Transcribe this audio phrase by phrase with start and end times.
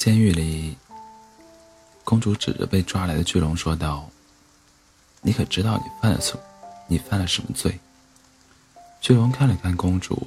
[0.00, 0.78] 监狱里，
[2.04, 4.08] 公主指着被抓来的巨龙说道
[5.20, 6.40] ：“你可知道你犯了什？
[6.86, 7.78] 你犯了什么罪？”
[9.02, 10.26] 巨龙看了看公主，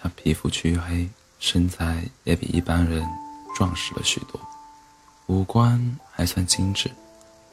[0.00, 1.08] 她皮肤黢黑，
[1.38, 3.08] 身材也比一般人
[3.54, 4.40] 壮实了许多，
[5.26, 6.90] 五官还算精致，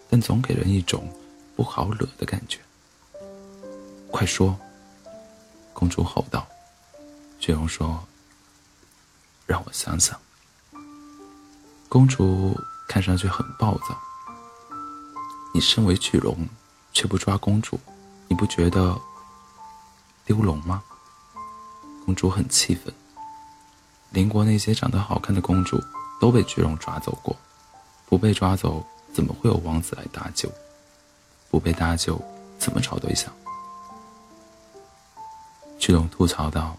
[0.09, 1.07] 但总给人一种
[1.55, 2.57] 不好惹的感觉。
[4.09, 4.57] 快说！
[5.73, 6.47] 公主吼道。
[7.39, 8.03] 巨龙说
[9.45, 10.19] ：“让我想想。”
[11.95, 12.59] 公主
[12.89, 13.97] 看上去很暴躁。
[15.53, 16.45] 你身为巨龙，
[16.91, 17.79] 却不抓公主，
[18.27, 18.99] 你不觉得
[20.25, 20.83] 丢龙吗？
[22.05, 22.93] 公主很气愤。
[24.09, 25.81] 邻国那些长得好看的公主
[26.19, 27.33] 都被巨龙抓走过，
[28.07, 30.51] 不被抓走，怎么会有王子来搭救？
[31.49, 32.21] 不被搭救，
[32.59, 33.31] 怎么找对象？
[35.79, 36.75] 巨龙吐槽道。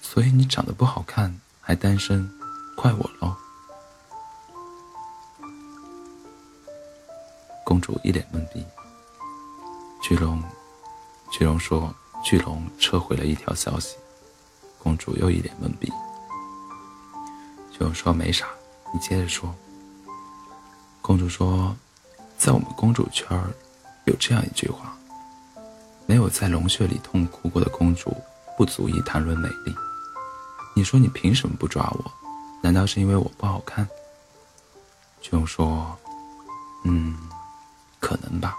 [0.00, 2.30] 所以你长得不好看还单身，
[2.76, 3.34] 怪我喽。
[7.64, 8.64] 公主一脸懵逼。
[10.02, 10.42] 巨龙，
[11.32, 13.96] 巨龙说：“巨龙撤回了一条消息。”
[14.78, 15.90] 公主又一脸懵逼。
[17.72, 18.46] 巨龙说：“没啥，
[18.92, 19.52] 你接着说。”
[21.00, 21.74] 公主说
[22.36, 23.50] ：“在我们公主圈儿，
[24.04, 24.94] 有这样一句话：
[26.06, 28.14] 没有在龙穴里痛哭过的公主，
[28.58, 29.74] 不足以谈论美丽。”
[30.76, 32.12] 你说你凭什么不抓我？
[32.60, 33.88] 难道是因为我不好看？
[35.20, 35.96] 巨龙说
[36.84, 37.16] ：“嗯，
[38.04, 38.54] 可能吧。”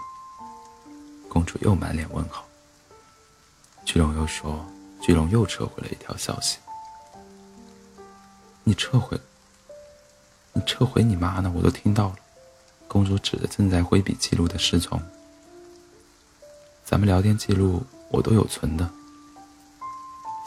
[1.30, 2.44] 公主又满脸问号。
[3.84, 4.66] 巨龙又说
[5.00, 6.58] ：“巨龙又撤回了一条消息。
[8.64, 9.20] 你撤回？
[10.52, 11.52] 你撤回你妈呢？
[11.54, 12.16] 我都听到了。”
[12.88, 15.00] 公主指着正在挥笔记录的侍从
[16.84, 18.90] ：“咱们聊天记录我都有存的。”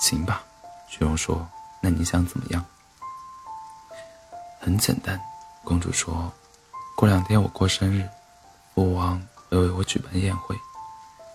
[0.02, 0.44] 行吧，
[0.90, 1.48] 巨龙说。
[1.82, 2.66] 那你想怎么样？
[4.60, 5.18] 很简单，
[5.64, 6.30] 公主说
[6.98, 8.06] ：“过两天我过生日，
[8.80, 10.58] 国王会为我举办宴会，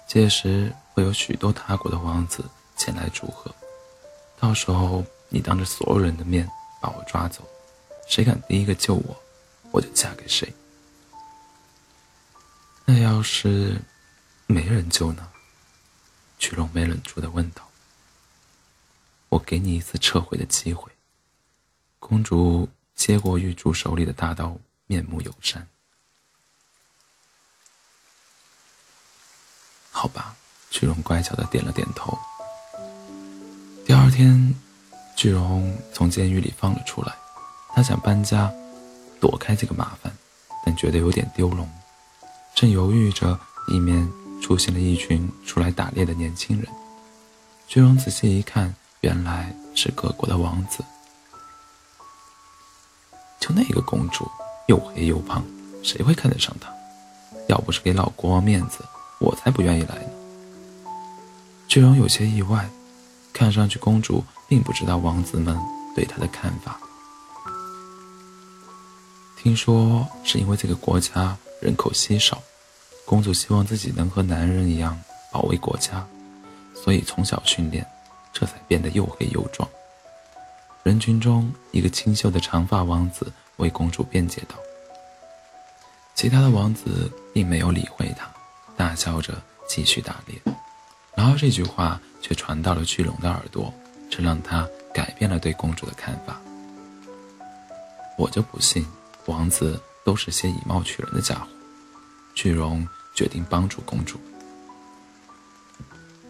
[0.09, 2.43] 届时会有许多他国的王子
[2.75, 3.55] 前来祝贺。
[4.39, 6.49] 到时候你当着所有人的面
[6.81, 7.47] 把我抓走，
[8.09, 9.23] 谁敢第一个救我，
[9.73, 10.51] 我就嫁给谁。
[12.87, 13.79] 那要是
[14.47, 15.29] 没人救呢？”
[16.41, 17.69] 曲龙没忍住的问道。
[19.29, 20.91] 我给你一次撤回的机会。
[21.99, 24.57] 公主接过玉竹手里的大刀，
[24.87, 25.69] 面目友善。
[29.97, 30.35] 好吧，
[30.71, 32.19] 巨龙乖巧的点了点头。
[33.87, 34.53] 第二天，
[35.15, 37.15] 巨龙从监狱里放了出来，
[37.73, 38.53] 他想搬家，
[39.21, 40.13] 躲开这个麻烦，
[40.67, 41.67] 但觉得有点丢龙。
[42.57, 43.39] 正犹豫着，
[43.69, 44.11] 里面
[44.43, 46.67] 出现了一群出来打猎的年轻人。
[47.69, 48.75] 巨龙仔细一看。
[49.01, 50.83] 原来是各国的王子，
[53.39, 54.27] 就那个公主
[54.67, 55.45] 又黑又胖，
[55.83, 56.73] 谁会看得上她？
[57.49, 58.79] 要不是给老国王面子，
[59.25, 60.11] 我才不愿意来呢。
[61.67, 62.69] 巨龙有些意外，
[63.33, 65.59] 看上去公主并不知道王子们
[65.97, 66.79] 对她的看法。
[69.43, 72.43] 听说是因为这个国家人口稀少，
[73.05, 74.99] 公主希望自己能和男人一样
[75.33, 76.07] 保卫国家，
[76.75, 77.87] 所以从小训练。
[78.37, 79.69] 这才变得又黑又壮。
[80.83, 84.57] 人群中，一个清秀的长发王子为公主辩解道
[86.17, 88.29] ：“其他的王子并没有理会他，
[88.77, 90.41] 大笑着继续打猎。
[91.17, 93.73] 然而这句话却传到了巨龙的耳朵，
[94.11, 96.41] 这让他改变了对公主的看法。
[98.17, 98.87] 我就不信
[99.27, 101.47] 王子都是些以貌取人的家伙。”
[102.35, 104.19] 巨龙决定帮助公主。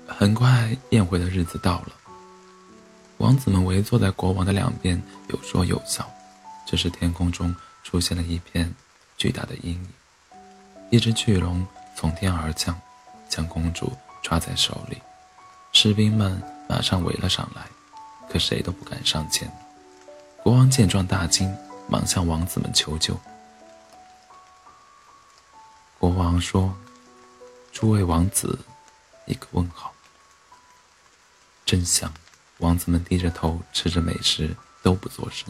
[0.06, 1.92] 很快，宴会的日子到了。
[3.18, 6.06] 王子们围坐在国王的两边，有说有笑。
[6.66, 8.70] 这时，天空中出现了一片
[9.16, 9.88] 巨大的阴影，
[10.90, 12.78] 一只巨龙从天而降，
[13.28, 13.92] 将公主
[14.22, 15.00] 抓在手里。
[15.72, 17.66] 士兵们马上围了上来，
[18.30, 19.50] 可谁都不敢上前。
[20.42, 21.56] 国王见状大惊，
[21.88, 23.18] 忙向王子们求救。
[25.98, 26.76] 国王说
[27.72, 28.58] ：“诸位王子，
[29.26, 29.92] 一个问好。”
[31.64, 32.12] 真香！
[32.58, 35.48] 王子们低着头吃着美食，都不作声。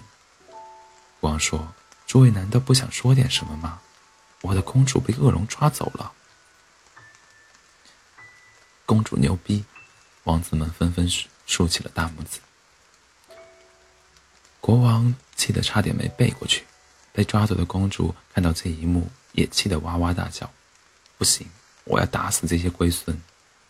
[1.20, 1.68] 国王说
[2.06, 3.80] ：“诸位难道不想说点什么吗？
[4.42, 6.12] 我的公主被恶龙抓走了。”
[8.86, 9.64] 公主牛逼！
[10.24, 11.08] 王子们纷纷
[11.46, 12.40] 竖起了大拇指。
[14.60, 16.64] 国王气得差点没背过去。
[17.12, 20.50] 被抓走的公主看到这一幕，也气得哇哇大叫
[21.16, 21.46] ：“不行！
[21.84, 23.16] 我要打死这些龟孙！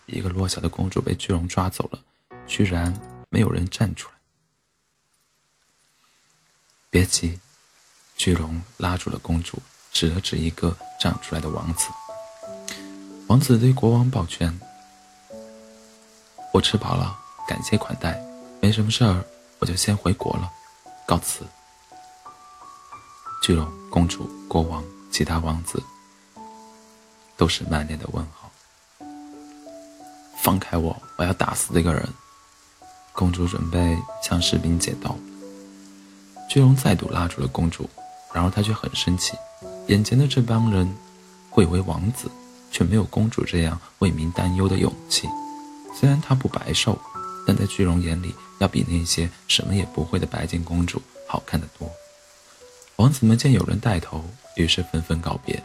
[0.06, 2.02] 一个弱小的公主被巨龙抓走了。”
[2.48, 4.14] 居然没有人站出来！
[6.88, 7.38] 别急，
[8.16, 9.60] 巨龙拉住了公主，
[9.92, 11.88] 指了指一个长出来的王子。
[13.26, 14.58] 王子对国王抱拳
[16.54, 17.18] ：“我吃饱了，
[17.48, 18.16] 感谢款待，
[18.60, 19.24] 没什么事儿，
[19.58, 20.48] 我就先回国了，
[21.04, 21.44] 告辞。”
[23.42, 25.82] 巨龙、公主、国王、其他王子
[27.36, 28.48] 都是满脸的问号。
[30.36, 30.96] 放开我！
[31.16, 32.08] 我要打死这个人！
[33.12, 35.16] 公主准备向士兵解刀。
[36.48, 37.90] 巨龙再度拉住了公主，
[38.32, 39.36] 然而他却很生气。
[39.88, 40.96] 眼前的这帮人，
[41.50, 42.30] 贵为王子，
[42.70, 45.28] 却没有公主这样为民担忧的勇气。
[45.94, 46.98] 虽然他不白瘦，
[47.46, 51.90] 但在巨龙眼里，要比那些什么也不会的白金公主好看得多。
[52.96, 54.24] 王子们见有人带头，
[54.56, 55.62] 于是纷纷告别。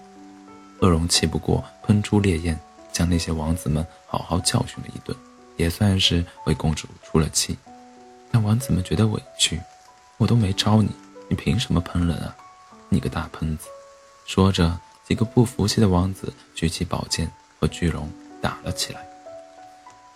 [0.82, 2.58] 恶龙气不过，喷出烈焰，
[2.94, 5.18] 将那些王子们好好教训了一顿，
[5.58, 7.58] 也算是为公主出了气。
[8.32, 9.60] 但王子们觉得委屈，
[10.18, 10.90] 我都没招你，
[11.28, 12.36] 你凭什么喷人啊？
[12.88, 13.68] 你个大喷子！
[14.26, 17.30] 说着，几个不服气的王子举起宝剑
[17.60, 18.10] 和巨龙
[18.42, 19.09] 打了起来。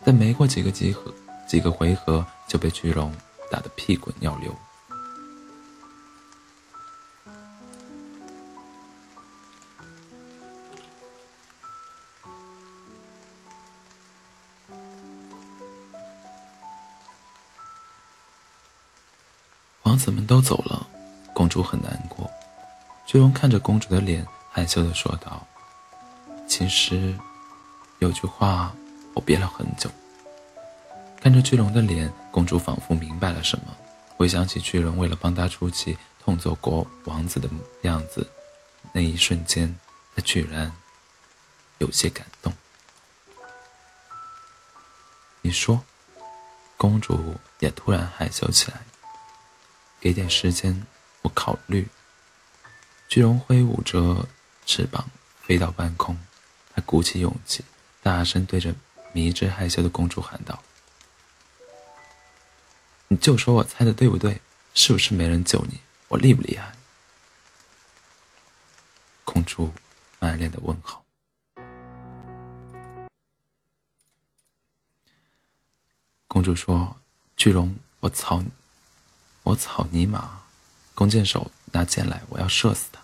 [0.05, 1.13] 但没过几个集合，
[1.47, 3.13] 几个回合就被巨龙
[3.49, 4.53] 打得屁滚尿流。
[19.83, 20.87] 王子们都走了，
[21.33, 22.29] 公主很难过。
[23.05, 25.45] 巨龙看着公主的脸，害羞地说道
[26.47, 27.15] ：“其实，
[27.99, 28.73] 有句话
[29.13, 29.89] 我憋了很久。”
[31.21, 33.75] 看着巨龙的脸，公主仿佛明白了什么，
[34.17, 37.49] 回想起巨龙为了帮她出气，痛揍国王子的
[37.83, 38.29] 样子，
[38.91, 39.73] 那一瞬间，
[40.15, 40.71] 她居然
[41.77, 42.51] 有些感动。
[45.41, 45.81] 你说，
[46.77, 48.81] 公主也突然害羞起来。
[49.99, 50.85] 给点时间，
[51.21, 51.87] 我考虑。
[53.07, 54.27] 巨龙挥舞着
[54.65, 55.09] 翅膀
[55.41, 56.17] 飞到半空，
[56.75, 57.63] 他鼓起勇气，
[58.01, 58.73] 大声对着
[59.13, 60.61] 迷之害羞的公主喊道
[63.07, 64.41] ：“你就说我猜的对不对？
[64.73, 65.79] 是不是没人救你？
[66.09, 66.73] 我厉不厉害？”
[69.23, 69.71] 公主
[70.19, 71.05] 满脸的问号。
[76.27, 76.97] 公主说
[77.37, 78.51] ：“巨龙，我操你！”
[79.43, 80.41] 我草泥马，
[80.95, 83.01] 弓箭手拿箭来，我要射死他。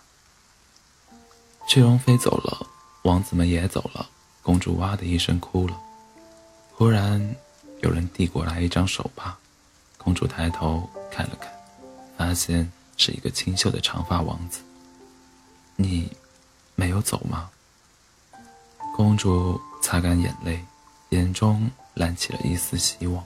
[1.67, 2.65] 巨龙飞走了，
[3.03, 4.09] 王子们也走了，
[4.41, 5.77] 公主哇的一声哭了。
[6.79, 7.35] 忽然，
[7.81, 9.35] 有人递过来一张手帕，
[9.97, 11.51] 公主抬头看了看，
[12.15, 14.61] 发现是一个清秀的长发王子。
[15.75, 16.09] 你
[16.75, 17.49] 没有走吗？
[18.95, 20.63] 公主擦干眼泪，
[21.09, 23.21] 眼中燃起了一丝希望。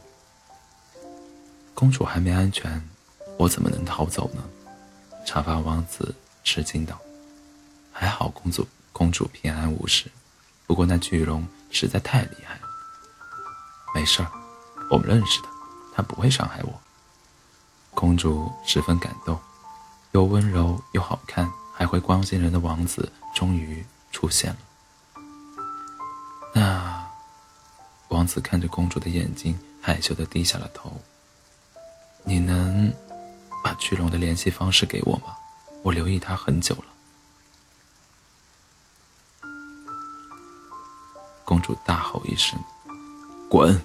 [1.76, 2.84] 公主还没安全。
[3.38, 4.44] 我怎么能逃走呢？
[5.28, 7.00] 长发王子吃惊道
[7.94, 10.10] ：“还好公主公主平安无事，
[10.66, 12.73] 不过那巨龙实在太厉害了。
[13.94, 14.32] 没事儿，
[14.90, 15.48] 我们认识的，
[15.94, 16.82] 他不会伤害我。”
[17.96, 19.40] 公主十分感动，
[20.12, 24.58] 又温柔又好看，还会关心人的王子终于出现了。
[26.54, 27.08] 那
[28.10, 31.00] 王子看着公主的眼睛，害羞的低下了头。
[32.24, 32.94] 你能？
[33.64, 35.38] 把巨龙的联系方式给我吗？
[35.84, 36.84] 我留意他很久了。
[41.46, 42.60] 公主大吼一声
[43.54, 43.80] ：“滚！”